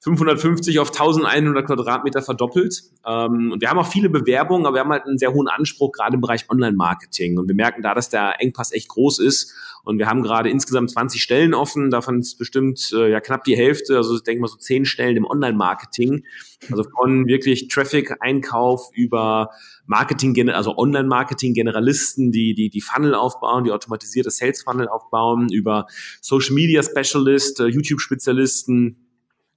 [0.00, 2.82] 550 auf 1100 Quadratmeter verdoppelt.
[3.04, 5.92] Ähm, und wir haben auch viele Bewerbungen, aber wir haben halt einen sehr hohen Anspruch,
[5.92, 7.36] gerade im Bereich Online-Marketing.
[7.38, 9.54] Und wir merken da, dass der Engpass echt groß ist.
[9.82, 11.90] Und wir haben gerade insgesamt 20 Stellen offen.
[11.90, 15.16] Davon ist bestimmt äh, ja knapp die Hälfte, also ich denke mal so 10 Stellen
[15.16, 16.24] im Online-Marketing.
[16.70, 19.50] Also von wirklich Traffic-Einkauf über
[19.86, 25.86] Marketing, also Online-Marketing-Generalisten, die, die, die Funnel aufbauen, die automatisierte Sales-Funnel aufbauen, über
[26.20, 29.07] Social-Media-Specialist, äh, YouTube-Spezialisten,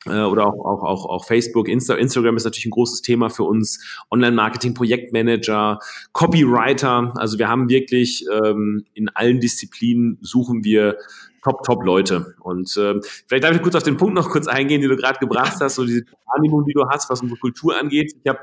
[0.06, 3.80] oder auch, auch, auch, auch Facebook, Insta, Instagram ist natürlich ein großes Thema für uns,
[4.10, 5.80] Online-Marketing, Projektmanager,
[6.12, 7.14] Copywriter.
[7.18, 10.98] Also wir haben wirklich ähm, in allen Disziplinen suchen wir
[11.44, 12.36] top, top Leute.
[12.40, 15.20] Und äh, vielleicht darf ich kurz auf den Punkt noch kurz eingehen, den du gerade
[15.20, 18.14] gebracht hast, so diese Wahrnehmung, die du hast, was unsere Kultur angeht.
[18.24, 18.42] Ich habe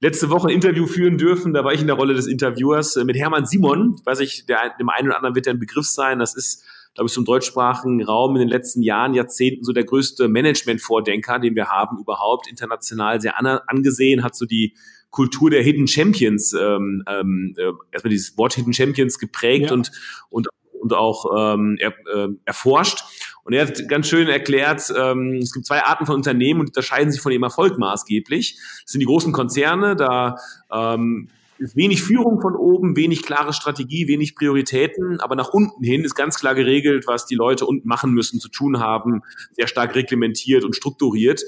[0.00, 3.04] letzte Woche ein Interview führen dürfen, da war ich in der Rolle des Interviewers äh,
[3.04, 4.00] mit Hermann Simon.
[4.04, 6.18] Weiß ich, der, dem einen oder anderen wird der ein Begriff sein.
[6.18, 6.64] Das ist
[6.98, 11.54] glaube ich, zum deutschsprachigen Raum in den letzten Jahren, Jahrzehnten so der größte Management-Vordenker, den
[11.54, 14.74] wir haben überhaupt, international sehr an, angesehen, hat so die
[15.10, 19.74] Kultur der Hidden Champions, ähm, ähm, äh, erstmal dieses Wort Hidden Champions geprägt ja.
[19.74, 19.92] und,
[20.28, 23.04] und, und auch ähm, er, äh, erforscht.
[23.44, 27.12] Und er hat ganz schön erklärt, ähm, es gibt zwei Arten von Unternehmen und unterscheiden
[27.12, 28.56] sich von dem Erfolg maßgeblich.
[28.82, 30.34] Das sind die großen Konzerne, da
[30.72, 36.04] ähm, ist wenig Führung von oben, wenig klare Strategie, wenig Prioritäten, aber nach unten hin
[36.04, 39.94] ist ganz klar geregelt, was die Leute unten machen müssen, zu tun haben, sehr stark
[39.94, 41.42] reglementiert und strukturiert.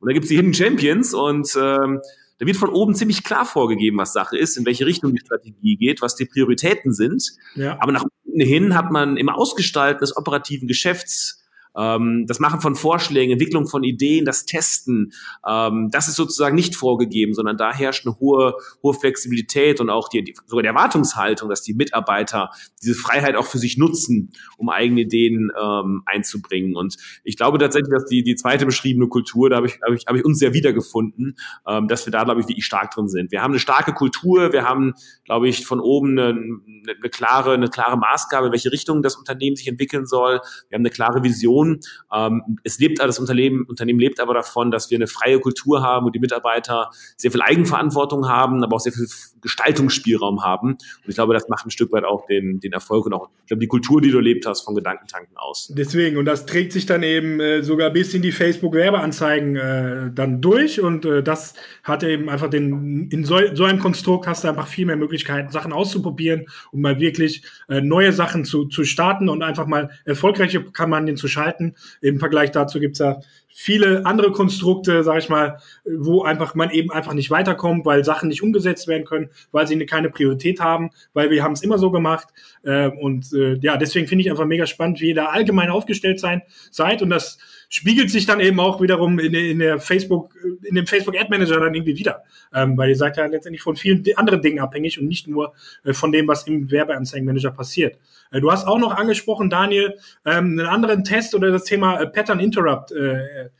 [0.00, 2.00] Und da gibt es die Hidden Champions und ähm,
[2.38, 5.76] da wird von oben ziemlich klar vorgegeben, was Sache ist, in welche Richtung die Strategie
[5.76, 7.32] geht, was die Prioritäten sind.
[7.54, 7.78] Ja.
[7.80, 11.43] Aber nach unten hin hat man im Ausgestalten des operativen Geschäfts
[11.76, 15.12] ähm, das Machen von Vorschlägen, Entwicklung von Ideen, das Testen,
[15.46, 20.08] ähm, das ist sozusagen nicht vorgegeben, sondern da herrscht eine hohe, hohe Flexibilität und auch
[20.08, 22.50] die, die, sogar die Erwartungshaltung, dass die Mitarbeiter
[22.82, 26.76] diese Freiheit auch für sich nutzen, um eigene Ideen ähm, einzubringen.
[26.76, 30.06] Und ich glaube tatsächlich, dass die, die zweite beschriebene Kultur, da habe ich, hab ich,
[30.06, 33.32] hab ich uns sehr wiedergefunden, ähm, dass wir da, glaube ich, wirklich stark drin sind.
[33.32, 37.68] Wir haben eine starke Kultur, wir haben, glaube ich, von oben eine, eine, klare, eine
[37.68, 40.40] klare Maßgabe, in welche Richtung das Unternehmen sich entwickeln soll.
[40.68, 41.80] Wir haben eine klare Vision Vision.
[42.12, 46.06] Ähm, es lebt, das Unternehmen, Unternehmen lebt aber davon, dass wir eine freie Kultur haben
[46.06, 49.06] und die Mitarbeiter sehr viel Eigenverantwortung haben, aber auch sehr viel
[49.40, 50.72] Gestaltungsspielraum haben.
[50.72, 53.48] Und ich glaube, das macht ein Stück weit auch den, den Erfolg und auch, ich
[53.48, 55.72] glaube, die Kultur, die du erlebt hast, von Gedankentanken aus.
[55.76, 60.40] Deswegen, und das trägt sich dann eben äh, sogar bis in die Facebook-Werbeanzeigen äh, dann
[60.40, 64.48] durch und äh, das hat eben einfach den, in so, so einem Konstrukt hast du
[64.48, 69.28] einfach viel mehr Möglichkeiten, Sachen auszuprobieren und mal wirklich äh, neue Sachen zu, zu starten
[69.28, 71.74] und einfach mal erfolgreiche Kampagnen zu schalten halten.
[72.00, 73.20] Im Vergleich dazu gibt es ja
[73.56, 78.28] viele andere Konstrukte, sage ich mal, wo einfach man eben einfach nicht weiterkommt, weil Sachen
[78.28, 81.90] nicht umgesetzt werden können, weil sie keine Priorität haben, weil wir haben es immer so
[81.92, 82.28] gemacht.
[82.64, 86.18] Äh, und äh, ja, deswegen finde ich einfach mega spannend, wie ihr da allgemein aufgestellt
[86.18, 87.00] sein, seid.
[87.00, 87.38] Und das
[87.68, 91.60] spiegelt sich dann eben auch wiederum in, in der Facebook, in dem Facebook Ad Manager
[91.60, 92.22] dann irgendwie wieder.
[92.52, 95.92] Ähm, weil ihr seid ja letztendlich von vielen anderen Dingen abhängig und nicht nur äh,
[95.92, 97.98] von dem, was im Werbeanzeigenmanager passiert.
[98.30, 102.06] Äh, du hast auch noch angesprochen, Daniel, ähm, einen anderen Test oder das Thema äh,
[102.06, 102.92] Pattern Interrupt.
[102.92, 103.50] Äh,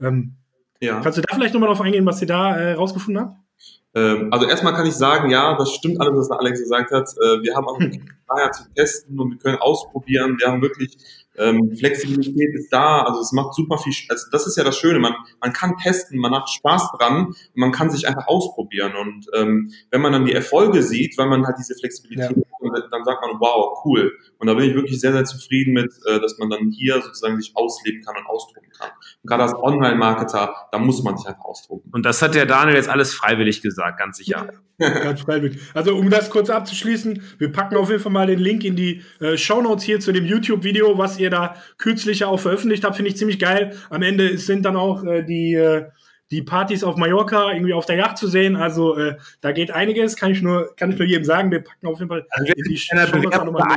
[0.00, 0.34] ähm,
[0.80, 1.00] ja.
[1.00, 3.36] Kannst du da vielleicht nochmal drauf eingehen, was ihr da äh, rausgefunden habt?
[3.94, 7.08] Ähm, also erstmal kann ich sagen, ja, das stimmt alles, was der Alex gesagt hat.
[7.10, 7.78] Äh, wir haben auch
[8.28, 10.36] daher zu testen und wir können ausprobieren.
[10.38, 10.96] Wir haben wirklich
[11.36, 14.98] ähm, Flexibilität ist da, also es macht super viel, also das ist ja das Schöne,
[14.98, 19.26] man, man kann testen, man hat Spaß dran und man kann sich einfach ausprobieren und
[19.34, 22.72] ähm, wenn man dann die Erfolge sieht, weil man halt diese Flexibilität ja.
[22.74, 25.92] hat, dann sagt man, wow, cool und da bin ich wirklich sehr, sehr zufrieden mit,
[26.06, 28.90] äh, dass man dann hier sozusagen sich ausleben kann und austoben kann.
[29.22, 31.90] Und gerade als Online-Marketer, da muss man sich einfach ausdrucken.
[31.92, 34.48] Und das hat der Daniel jetzt alles freiwillig gesagt, ganz sicher.
[34.78, 35.58] ganz freiwillig.
[35.72, 39.02] Also um das kurz abzuschließen, wir packen auf jeden Fall mal den Link in die
[39.20, 43.10] äh, Show Notes hier zu dem YouTube-Video, was ihr da kürzlich auch veröffentlicht habt, finde
[43.10, 43.76] ich ziemlich geil.
[43.90, 45.86] Am Ende sind dann auch äh, die äh,
[46.30, 48.56] die Partys auf Mallorca irgendwie auf der Yacht zu sehen.
[48.56, 51.50] Also äh, da geht einiges, kann ich nur, kann ich nur jedem sagen.
[51.50, 52.96] Wir packen auf jeden Fall also, in die Show
[53.44, 53.76] nochmal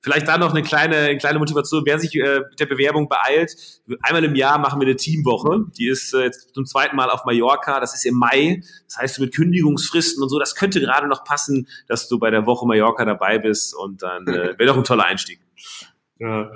[0.00, 1.82] Vielleicht da noch eine kleine, kleine Motivation.
[1.84, 3.54] Wer sich äh, mit der Bewerbung beeilt,
[4.00, 5.66] einmal im Jahr machen wir eine Teamwoche.
[5.76, 7.80] Die ist äh, jetzt zum zweiten Mal auf Mallorca.
[7.80, 8.62] Das ist im Mai.
[8.86, 12.46] Das heißt, mit Kündigungsfristen und so, das könnte gerade noch passen, dass du bei der
[12.46, 13.74] Woche Mallorca dabei bist.
[13.74, 15.40] Und dann äh, wäre doch ein toller Einstieg.
[16.18, 16.50] Ja.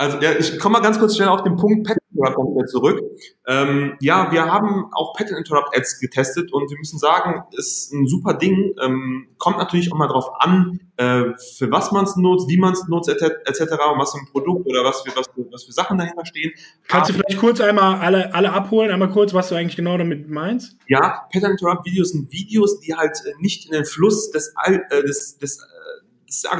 [0.00, 3.00] Also ja, ich komme mal ganz kurz schnell auf den Punkt Patent Interrupt wieder zurück.
[3.48, 8.06] Ähm, ja, wir haben auch Patent Interrupt Ads getestet und wir müssen sagen, ist ein
[8.06, 8.74] super Ding.
[8.80, 11.24] Ähm, kommt natürlich auch mal drauf an, äh,
[11.56, 13.60] für was man es nutzt, wie man es nutzt, etc.
[13.92, 16.52] und was für ein Produkt oder was für, was für, was für Sachen dahinter stehen.
[16.86, 19.98] Kannst Aber, du vielleicht kurz einmal alle, alle abholen, einmal kurz, was du eigentlich genau
[19.98, 20.76] damit meinst?
[20.86, 25.38] Ja, Patent Interrupt Videos sind Videos, die halt nicht in den Fluss des, äh, des,
[25.38, 25.60] des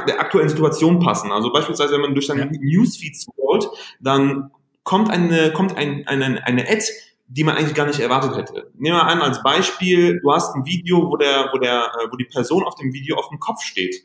[0.07, 1.31] der aktuellen Situation passen.
[1.31, 2.59] Also beispielsweise, wenn man durch deinen ja.
[2.59, 3.67] Newsfeed scrollt,
[3.99, 4.51] dann
[4.83, 6.83] kommt eine, kommt ein, eine, eine Ad,
[7.27, 8.71] die man eigentlich gar nicht erwartet hätte.
[8.75, 12.17] Nehmen wir an als Beispiel, du hast ein Video, wo der, wo der, äh, wo
[12.17, 13.95] die Person auf dem Video auf dem Kopf steht.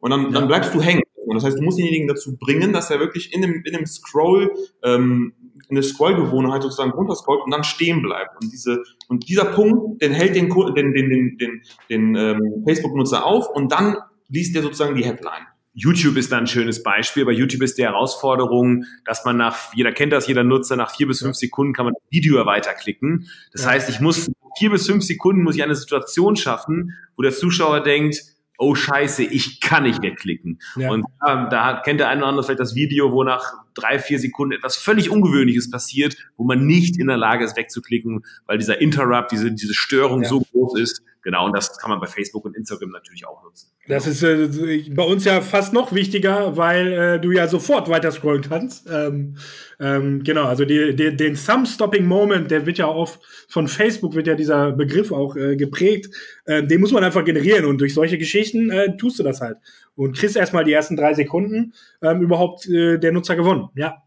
[0.00, 1.02] Und dann, dann bleibst du hängen.
[1.26, 3.86] Und das heißt, du musst denjenigen dazu bringen, dass er wirklich in dem, in dem
[3.86, 5.32] Scroll, ähm,
[5.70, 8.42] in der Scrollgewohnheit sozusagen runterscrollt und dann stehen bleibt.
[8.42, 13.24] Und diese, und dieser Punkt, den hält den, den, den, den, den, den ähm, Facebook-Nutzer
[13.24, 13.96] auf und dann
[14.34, 15.46] liest er sozusagen die Headline.
[15.72, 17.24] YouTube ist da ein schönes Beispiel.
[17.24, 21.08] Bei YouTube ist die Herausforderung, dass man nach, jeder kennt das, jeder Nutzer, nach vier
[21.08, 23.28] bis fünf Sekunden kann man das Video weiterklicken.
[23.52, 27.32] Das heißt, ich muss vier bis fünf Sekunden muss ich eine Situation schaffen, wo der
[27.32, 28.22] Zuschauer denkt,
[28.56, 30.60] oh scheiße, ich kann nicht mehr klicken.
[30.76, 30.90] Ja.
[30.90, 34.20] Und ähm, da kennt der eine oder andere vielleicht das Video, wo nach drei, vier
[34.20, 38.80] Sekunden etwas völlig Ungewöhnliches passiert, wo man nicht in der Lage ist wegzuklicken, weil dieser
[38.80, 40.28] Interrupt, diese, diese Störung ja.
[40.28, 43.70] so groß ist, Genau, und das kann man bei Facebook und Instagram natürlich auch nutzen.
[43.88, 48.12] Das ist äh, bei uns ja fast noch wichtiger, weil äh, du ja sofort weiter
[48.12, 48.86] scrollen kannst.
[48.90, 49.38] Ähm,
[49.80, 54.26] ähm, genau, also die, die, den Thumb-Stopping Moment, der wird ja oft von Facebook wird
[54.26, 56.14] ja dieser Begriff auch äh, geprägt.
[56.44, 59.56] Äh, den muss man einfach generieren und durch solche Geschichten äh, tust du das halt
[59.96, 63.70] und kriegst erstmal die ersten drei Sekunden ähm, überhaupt äh, der Nutzer gewonnen.
[63.74, 64.02] Ja.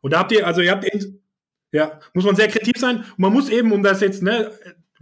[0.00, 0.86] Und da habt ihr, also ihr habt
[1.72, 3.04] ja, muss man sehr kreativ sein.
[3.16, 4.52] Man muss eben, um das jetzt, ne,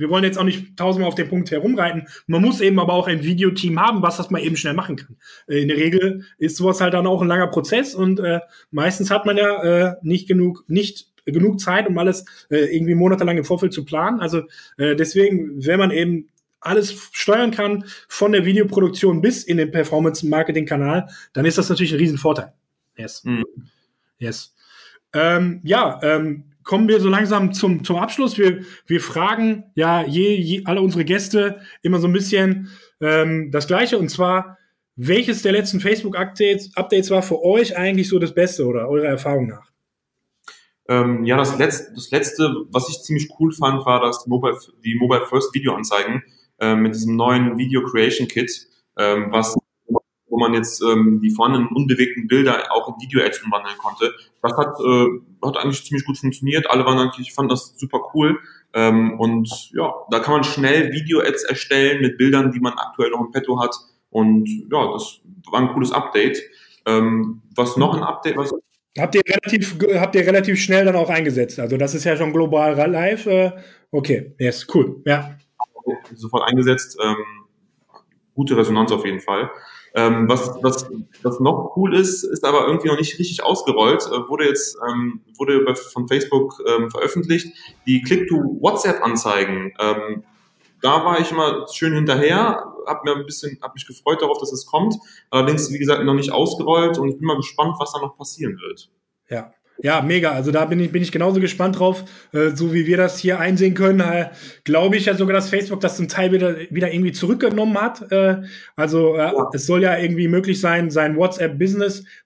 [0.02, 2.08] wir wollen jetzt auch nicht tausendmal auf den Punkt herumreiten.
[2.26, 5.16] Man muss eben aber auch ein Videoteam haben, was das mal eben schnell machen kann.
[5.46, 8.40] Äh, in der Regel ist sowas halt dann auch ein langer Prozess und äh,
[8.72, 13.38] meistens hat man ja äh, nicht genug, nicht genug Zeit, um alles äh, irgendwie monatelang
[13.38, 14.18] im Vorfeld zu planen.
[14.18, 14.42] Also
[14.76, 21.08] äh, deswegen, wenn man eben alles steuern kann, von der Videoproduktion bis in den Performance-Marketing-Kanal,
[21.32, 22.52] dann ist das natürlich ein Riesenvorteil.
[22.96, 23.22] Yes.
[23.24, 23.44] Mhm.
[24.18, 24.54] Yes.
[25.12, 28.38] Ähm, ja, ähm, kommen wir so langsam zum, zum Abschluss.
[28.38, 32.70] Wir, wir fragen ja je, je, alle unsere Gäste immer so ein bisschen
[33.00, 34.58] ähm, das Gleiche und zwar,
[34.96, 39.48] welches der letzten Facebook-Updates Updates war für euch eigentlich so das Beste oder eurer Erfahrung
[39.48, 39.72] nach?
[40.88, 44.58] Ähm, ja, das letzte, das letzte, was ich ziemlich cool fand, war, dass die Mobile,
[44.84, 46.22] die Mobile First Video Anzeigen
[46.58, 48.50] äh, mit diesem neuen Video Creation Kit,
[48.98, 49.56] ähm, was
[50.42, 54.12] man jetzt ähm, die vorhandenen unbewegten Bilder auch in Video-Ads umwandeln konnte.
[54.42, 56.68] Das hat, äh, hat eigentlich ziemlich gut funktioniert.
[56.70, 58.38] Alle waren eigentlich, fanden das super cool.
[58.74, 63.20] Ähm, und ja, da kann man schnell Video-Ads erstellen mit Bildern, die man aktuell noch
[63.20, 63.74] im Petto hat.
[64.10, 66.42] Und ja, das war ein cooles Update.
[66.86, 68.36] Ähm, was noch ein Update?
[68.36, 68.52] Was
[68.98, 71.58] Habt ihr relativ, habt ihr relativ schnell dann auch eingesetzt?
[71.58, 73.26] Also das ist ja schon global live.
[73.26, 73.52] Äh,
[73.90, 75.38] okay, yes, cool, ja.
[76.14, 76.98] Sofort eingesetzt.
[77.02, 77.16] Ähm,
[78.34, 79.50] gute Resonanz auf jeden Fall.
[79.94, 80.88] Ähm, was, was,
[81.22, 85.20] was noch cool ist, ist aber irgendwie noch nicht richtig ausgerollt, äh, wurde jetzt ähm,
[85.36, 87.54] wurde von Facebook ähm, veröffentlicht,
[87.86, 89.72] die Click-to-WhatsApp-Anzeigen.
[89.78, 90.24] Ähm,
[90.80, 94.52] da war ich immer schön hinterher, habe mir ein bisschen, habe mich gefreut darauf, dass
[94.52, 94.96] es kommt.
[95.30, 98.58] Allerdings, wie gesagt, noch nicht ausgerollt und ich bin mal gespannt, was da noch passieren
[98.60, 98.90] wird.
[99.28, 99.52] Ja,
[99.82, 100.30] ja, mega.
[100.30, 102.04] Also da bin ich, bin ich genauso gespannt drauf.
[102.32, 104.30] Äh, so wie wir das hier einsehen können, äh,
[104.62, 108.10] glaube ich ja sogar, dass Facebook das zum Teil wieder, wieder irgendwie zurückgenommen hat.
[108.12, 108.42] Äh,
[108.76, 109.50] also äh, ja.
[109.52, 111.16] es soll ja irgendwie möglich sein, sein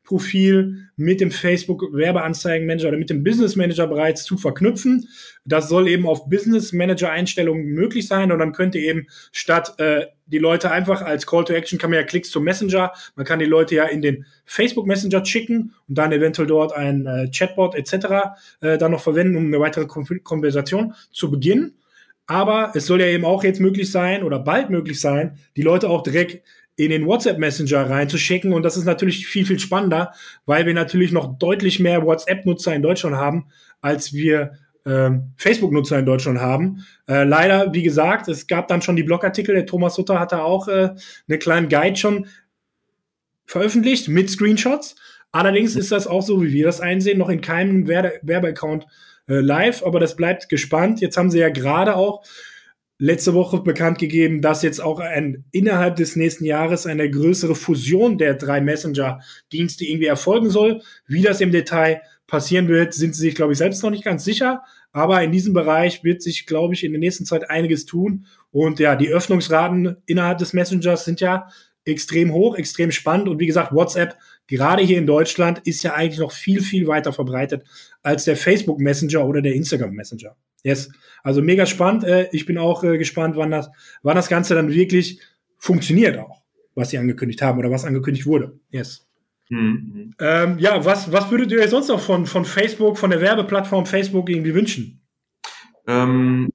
[0.07, 5.09] WhatsApp-Business-Profil mit dem Facebook-Werbeanzeigen-Manager oder mit dem Business Manager bereits zu verknüpfen.
[5.45, 10.39] Das soll eben auf Business Manager-Einstellungen möglich sein und dann könnte eben statt äh, die
[10.39, 12.93] Leute einfach als Call to Action kann man ja Klicks zum Messenger.
[13.15, 17.07] Man kann die Leute ja in den Facebook Messenger schicken und dann eventuell dort ein
[17.07, 18.37] äh, Chatbot etc.
[18.61, 21.75] Äh, dann noch verwenden, um eine weitere Konversation zu beginnen.
[22.29, 25.89] Aber es soll ja eben auch jetzt möglich sein oder bald möglich sein, die Leute
[25.89, 26.43] auch direkt
[26.77, 28.53] in den WhatsApp Messenger reinzuschicken.
[28.53, 30.13] Und das ist natürlich viel, viel spannender,
[30.45, 33.49] weil wir natürlich noch deutlich mehr WhatsApp-Nutzer in Deutschland haben,
[33.81, 34.53] als wir
[34.85, 36.85] ähm, Facebook-Nutzer in Deutschland haben.
[37.09, 40.69] Äh, leider, wie gesagt, es gab dann schon die Blogartikel, der Thomas Sutter hatte auch
[40.69, 40.91] äh,
[41.29, 42.27] einen kleinen Guide schon
[43.47, 44.97] veröffentlicht mit Screenshots.
[45.33, 48.87] Allerdings ist das auch so, wie wir das einsehen, noch in keinem Werbeaccount
[49.29, 51.01] äh, live, aber das bleibt gespannt.
[51.01, 52.23] Jetzt haben sie ja gerade auch
[52.99, 58.19] letzte Woche bekannt gegeben, dass jetzt auch ein, innerhalb des nächsten Jahres eine größere Fusion
[58.19, 60.83] der drei Messenger-Dienste irgendwie erfolgen soll.
[61.07, 64.25] Wie das im Detail passieren wird, sind sie sich, glaube ich, selbst noch nicht ganz
[64.25, 64.63] sicher.
[64.93, 68.27] Aber in diesem Bereich wird sich, glaube ich, in der nächsten Zeit einiges tun.
[68.51, 71.49] Und ja, die Öffnungsraten innerhalb des Messengers sind ja
[71.85, 73.29] extrem hoch, extrem spannend.
[73.29, 77.13] Und wie gesagt, WhatsApp, gerade hier in Deutschland, ist ja eigentlich noch viel, viel weiter
[77.13, 77.65] verbreitet
[78.03, 80.35] als der Facebook Messenger oder der Instagram Messenger.
[80.63, 80.91] Yes.
[81.23, 82.05] Also mega spannend.
[82.05, 83.71] Äh, ich bin auch äh, gespannt, wann das,
[84.03, 85.21] wann das Ganze dann wirklich
[85.59, 86.43] funktioniert auch,
[86.75, 88.59] was sie angekündigt haben oder was angekündigt wurde.
[88.71, 89.07] Yes.
[89.49, 90.15] Mhm.
[90.19, 94.29] Ähm, ja, was, was würdet ihr sonst noch von, von Facebook, von der Werbeplattform Facebook
[94.29, 95.01] irgendwie wünschen?
[95.87, 96.51] Ähm,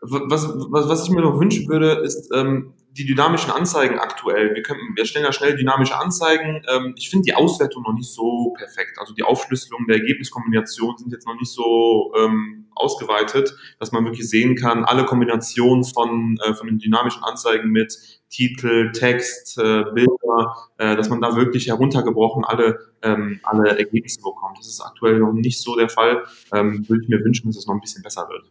[0.00, 4.54] was, was, was ich mir noch wünschen würde, ist, ähm, die dynamischen Anzeigen aktuell.
[4.54, 6.62] Wir, können, wir stellen ja schnell dynamische Anzeigen.
[6.68, 8.98] Ähm, ich finde die Auswertung noch nicht so perfekt.
[8.98, 14.28] Also die Aufschlüsselung der Ergebniskombinationen sind jetzt noch nicht so ähm, ausgeweitet, dass man wirklich
[14.28, 20.56] sehen kann, alle Kombinationen von, äh, von den dynamischen Anzeigen mit Titel, Text, äh, Bilder,
[20.78, 24.58] äh, dass man da wirklich heruntergebrochen alle, ähm, alle Ergebnisse bekommt.
[24.58, 26.24] Das ist aktuell noch nicht so der Fall.
[26.52, 28.44] Ähm, würde ich mir wünschen, dass es noch ein bisschen besser wird.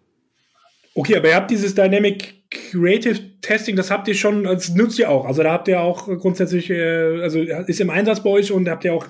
[0.98, 5.12] Okay, aber ihr habt dieses Dynamic Creative Testing, das habt ihr schon, das nutzt ihr
[5.12, 5.26] auch.
[5.26, 8.84] Also da habt ihr auch grundsätzlich, äh, also ist im Einsatz bei euch und habt
[8.84, 9.06] ihr auch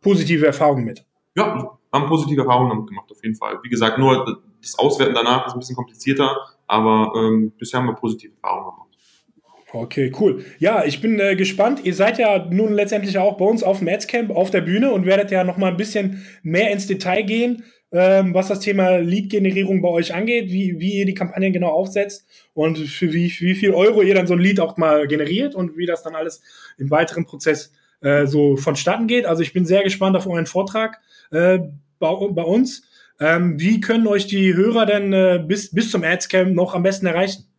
[0.00, 1.04] positive Erfahrungen mit.
[1.36, 3.60] Ja, haben positive Erfahrungen damit gemacht, auf jeden Fall.
[3.62, 7.94] Wie gesagt, nur das Auswerten danach ist ein bisschen komplizierter, aber ähm, bisher haben wir
[7.94, 8.88] positive Erfahrungen gemacht.
[9.72, 10.44] Okay, cool.
[10.58, 11.82] Ja, ich bin äh, gespannt.
[11.84, 15.06] Ihr seid ja nun letztendlich auch bei uns auf dem Adscamp auf der Bühne und
[15.06, 17.62] werdet ja noch mal ein bisschen mehr ins Detail gehen
[17.92, 22.26] ähm, was das Thema Lead-Generierung bei euch angeht, wie, wie ihr die Kampagnen genau aufsetzt
[22.54, 25.76] und für wie, wie viel Euro ihr dann so ein Lead auch mal generiert und
[25.76, 26.42] wie das dann alles
[26.78, 29.26] im weiteren Prozess äh, so vonstatten geht.
[29.26, 31.00] Also ich bin sehr gespannt auf euren Vortrag
[31.32, 31.58] äh,
[31.98, 32.82] bei, bei uns.
[33.18, 37.06] Ähm, wie können euch die Hörer denn äh, bis, bis zum Adscamp noch am besten
[37.06, 37.49] erreichen?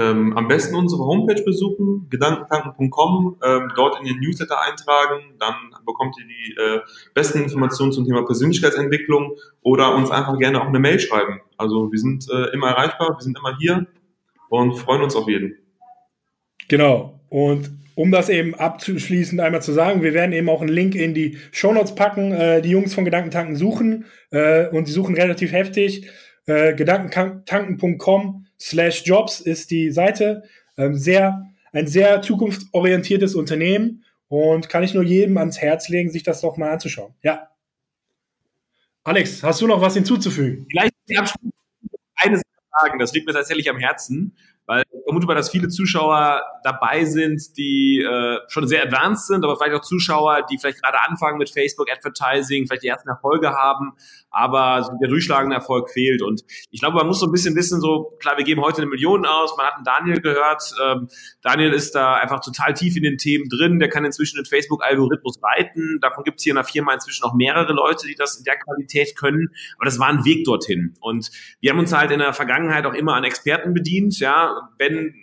[0.00, 6.16] Ähm, am besten unsere Homepage besuchen, gedankentanken.com, ähm, dort in den Newsletter eintragen, dann bekommt
[6.18, 6.80] ihr die äh,
[7.12, 11.40] besten Informationen zum Thema Persönlichkeitsentwicklung oder uns einfach gerne auch eine Mail schreiben.
[11.58, 13.86] Also wir sind äh, immer erreichbar, wir sind immer hier
[14.48, 15.56] und freuen uns auf jeden.
[16.68, 17.20] Genau.
[17.28, 21.12] Und um das eben abzuschließend einmal zu sagen, wir werden eben auch einen Link in
[21.12, 22.32] die Shownotes packen.
[22.32, 26.08] Äh, die Jungs von Gedankentanken suchen äh, und sie suchen relativ heftig.
[26.50, 30.42] Äh, gedankentanken.com slash Jobs ist die Seite.
[30.76, 36.24] Ähm, sehr, ein sehr zukunftsorientiertes Unternehmen und kann ich nur jedem ans Herz legen, sich
[36.24, 37.14] das doch mal anzuschauen.
[37.22, 37.50] Ja.
[39.04, 40.66] Alex, hast du noch was hinzuzufügen?
[40.68, 40.92] Vielleicht
[42.16, 42.44] eine Sache
[42.80, 44.34] sagen, das liegt mir tatsächlich am Herzen
[44.70, 49.56] weil vermute mal, dass viele Zuschauer dabei sind, die äh, schon sehr advanced sind, aber
[49.56, 53.92] vielleicht auch Zuschauer, die vielleicht gerade anfangen mit Facebook Advertising, vielleicht die ersten Erfolge haben,
[54.30, 56.22] aber der durchschlagende Erfolg fehlt.
[56.22, 58.90] Und ich glaube, man muss so ein bisschen wissen, so klar, wir geben heute eine
[58.90, 61.08] Million aus, man hat einen Daniel gehört, ähm,
[61.42, 65.40] Daniel ist da einfach total tief in den Themen drin, der kann inzwischen den Facebook-Algorithmus
[65.42, 68.44] reiten, davon gibt es hier in der Firma inzwischen auch mehrere Leute, die das in
[68.44, 70.96] der Qualität können, aber das war ein Weg dorthin.
[71.00, 74.99] Und wir haben uns halt in der Vergangenheit auch immer an Experten bedient, ja, Ben
[75.00, 75.14] wenn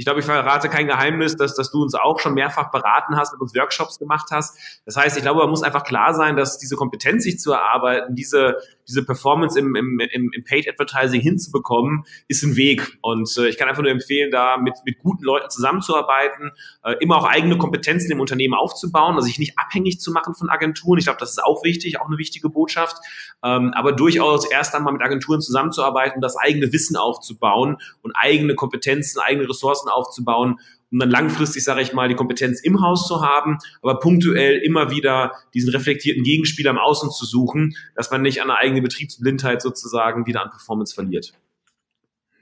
[0.00, 3.34] ich glaube, ich verrate kein Geheimnis, dass, dass du uns auch schon mehrfach beraten hast,
[3.34, 4.56] und uns Workshops gemacht hast.
[4.86, 8.14] Das heißt, ich glaube, man muss einfach klar sein, dass diese Kompetenz sich zu erarbeiten,
[8.14, 8.56] diese,
[8.88, 12.96] diese Performance im, im, im, im Paid Advertising hinzubekommen, ist ein Weg.
[13.02, 17.18] Und äh, ich kann einfach nur empfehlen, da mit, mit guten Leuten zusammenzuarbeiten, äh, immer
[17.18, 20.98] auch eigene Kompetenzen im Unternehmen aufzubauen, also sich nicht abhängig zu machen von Agenturen.
[20.98, 22.96] Ich glaube, das ist auch wichtig, auch eine wichtige Botschaft.
[23.44, 29.20] Ähm, aber durchaus erst einmal mit Agenturen zusammenzuarbeiten, das eigene Wissen aufzubauen und eigene Kompetenzen,
[29.20, 30.58] eigene Ressourcen aufzubauen,
[30.90, 34.90] um dann langfristig, sage ich mal, die Kompetenz im Haus zu haben, aber punktuell immer
[34.90, 39.62] wieder diesen reflektierten Gegenspieler im Außen zu suchen, dass man nicht an der eigenen Betriebsblindheit
[39.62, 41.32] sozusagen wieder an Performance verliert.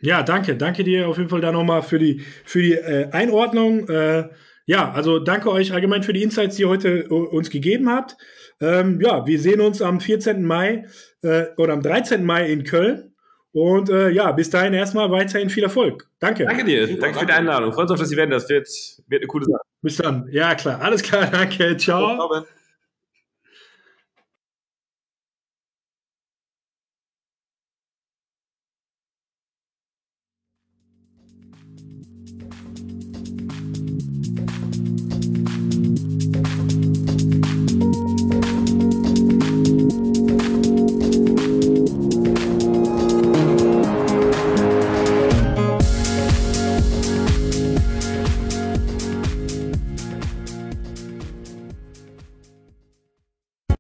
[0.01, 0.57] Ja, danke.
[0.57, 3.89] Danke dir auf jeden Fall da nochmal für die, für die äh, Einordnung.
[3.89, 4.29] Äh,
[4.65, 8.17] ja, also danke euch allgemein für die Insights, die ihr heute äh, uns gegeben habt.
[8.61, 10.45] Ähm, ja, wir sehen uns am 14.
[10.45, 10.87] Mai
[11.23, 12.25] äh, oder am 13.
[12.25, 13.15] Mai in Köln.
[13.53, 16.09] Und äh, ja, bis dahin erstmal weiterhin viel Erfolg.
[16.19, 16.45] Danke.
[16.45, 16.87] Danke dir.
[16.87, 17.73] Super, danke, für die Einladung.
[17.73, 18.33] Freut uns auf das Event.
[18.33, 18.69] Das wird,
[19.09, 19.63] wird eine coole Sache.
[19.83, 20.29] Bis dann.
[20.31, 20.81] Ja, klar.
[20.81, 21.27] Alles klar.
[21.33, 21.77] Danke.
[21.77, 22.45] Ciao.